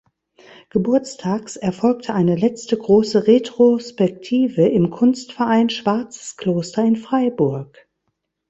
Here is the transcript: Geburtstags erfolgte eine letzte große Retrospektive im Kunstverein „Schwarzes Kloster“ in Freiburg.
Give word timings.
Geburtstags 0.71 1.57
erfolgte 1.57 2.15
eine 2.15 2.35
letzte 2.35 2.75
große 2.75 3.27
Retrospektive 3.27 4.67
im 4.67 4.89
Kunstverein 4.89 5.69
„Schwarzes 5.69 6.37
Kloster“ 6.37 6.83
in 6.83 6.95
Freiburg. 6.95 7.87